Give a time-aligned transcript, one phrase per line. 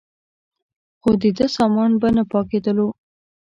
[1.01, 2.87] خو دده سامان به نه پاکېدلو.